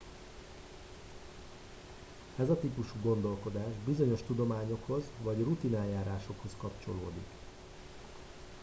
[2.37, 7.25] ez a típusú gondolkodás bizonyos tudományokhoz vagy rutineljárásokhoz kapcsolódik